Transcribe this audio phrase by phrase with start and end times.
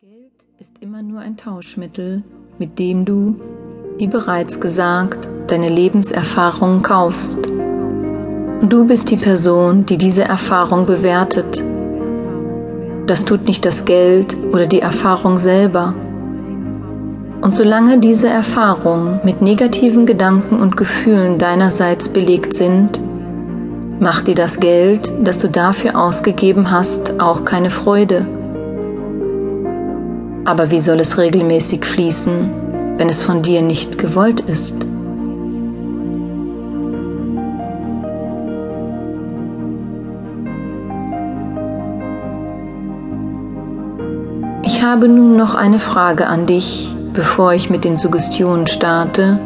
[0.00, 0.30] Geld
[0.60, 2.22] ist immer nur ein Tauschmittel,
[2.56, 3.34] mit dem du,
[3.96, 7.44] wie bereits gesagt, deine Lebenserfahrung kaufst.
[8.62, 11.64] Du bist die Person, die diese Erfahrung bewertet.
[13.08, 15.94] Das tut nicht das Geld oder die Erfahrung selber.
[17.40, 23.00] Und solange diese Erfahrungen mit negativen Gedanken und Gefühlen deinerseits belegt sind,
[23.98, 28.37] macht dir das Geld, das du dafür ausgegeben hast, auch keine Freude.
[30.48, 34.74] Aber wie soll es regelmäßig fließen, wenn es von dir nicht gewollt ist?
[44.62, 49.38] Ich habe nun noch eine Frage an dich, bevor ich mit den Suggestionen starte,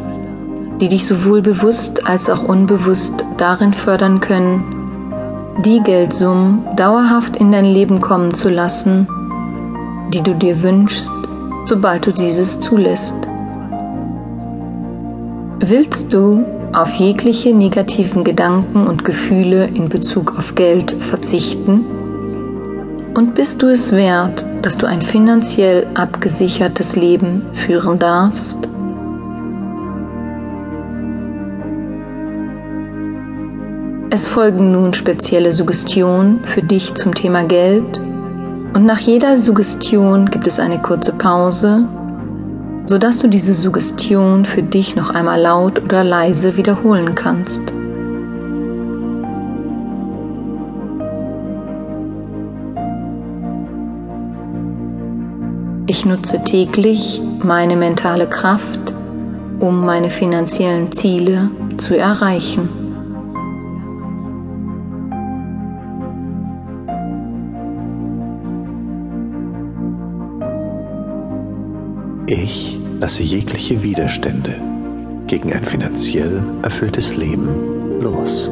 [0.80, 4.62] die dich sowohl bewusst als auch unbewusst darin fördern können,
[5.64, 9.08] die Geldsummen dauerhaft in dein Leben kommen zu lassen,
[10.12, 11.12] die du dir wünschst,
[11.64, 13.16] sobald du dieses zulässt.
[15.60, 21.84] Willst du auf jegliche negativen Gedanken und Gefühle in Bezug auf Geld verzichten?
[23.14, 28.68] Und bist du es wert, dass du ein finanziell abgesichertes Leben führen darfst?
[34.10, 38.00] Es folgen nun spezielle Suggestionen für dich zum Thema Geld
[38.74, 41.86] und nach jeder Suggestion gibt es eine kurze Pause,
[42.86, 47.62] sodass du diese Suggestion für dich noch einmal laut oder leise wiederholen kannst.
[55.86, 58.94] Ich nutze täglich meine mentale Kraft,
[59.60, 62.91] um meine finanziellen Ziele zu erreichen.
[72.34, 74.54] Ich lasse jegliche Widerstände
[75.26, 78.50] gegen ein finanziell erfülltes Leben los.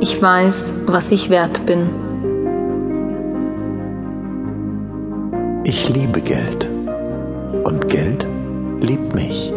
[0.00, 1.88] Ich weiß, was ich wert bin.
[5.64, 6.70] Ich liebe Geld
[7.64, 8.28] und Geld
[8.80, 9.52] liebt mich.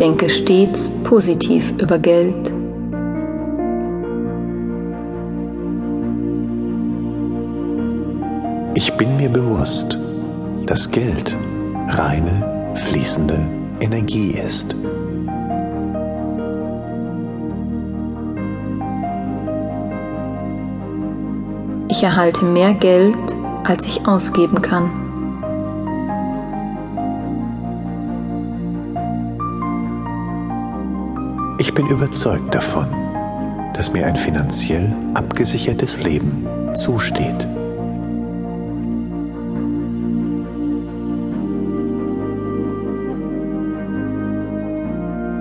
[0.00, 2.52] Denke stets positiv über Geld.
[8.74, 9.98] Ich bin mir bewusst,
[10.64, 11.36] dass Geld
[11.88, 13.38] reine, fließende
[13.80, 14.74] Energie ist.
[21.88, 23.16] Ich erhalte mehr Geld,
[23.64, 24.99] als ich ausgeben kann.
[31.60, 32.86] Ich bin überzeugt davon,
[33.74, 37.46] dass mir ein finanziell abgesichertes Leben zusteht.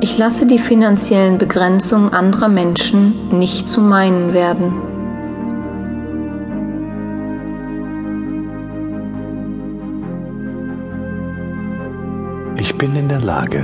[0.01, 4.73] Ich lasse die finanziellen Begrenzungen anderer Menschen nicht zu meinen werden.
[12.57, 13.63] Ich bin in der Lage,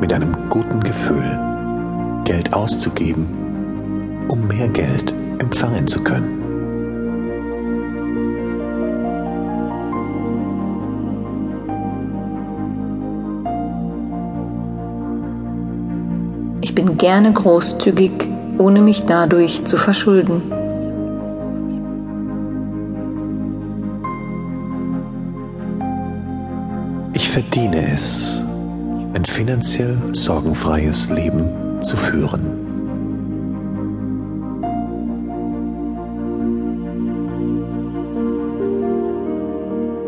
[0.00, 1.47] mit einem guten Gefühl
[2.28, 3.26] Geld auszugeben,
[4.28, 6.42] um mehr Geld empfangen zu können.
[16.60, 18.12] Ich bin gerne großzügig,
[18.58, 20.42] ohne mich dadurch zu verschulden.
[27.14, 28.42] Ich verdiene es,
[29.14, 32.68] ein finanziell sorgenfreies Leben zu führen.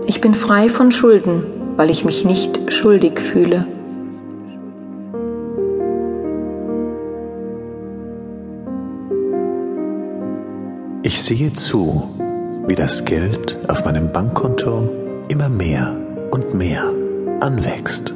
[0.07, 1.45] Ich bin frei von Schulden,
[1.77, 3.67] weil ich mich nicht schuldig fühle.
[11.03, 12.03] Ich sehe zu,
[12.66, 14.91] wie das Geld auf meinem Bankkonto
[15.28, 15.97] immer mehr
[16.31, 16.84] und mehr
[17.41, 18.13] anwächst.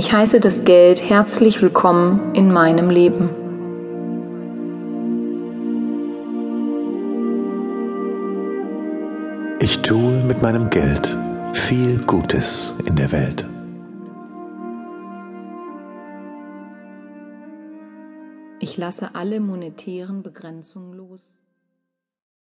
[0.00, 3.28] Ich heiße das Geld herzlich willkommen in meinem Leben.
[9.60, 11.18] Ich tue mit meinem Geld
[11.52, 13.46] viel Gutes in der Welt.
[18.58, 21.39] Ich lasse alle monetären Begrenzungen los.